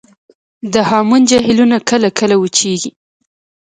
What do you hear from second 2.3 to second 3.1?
وچیږي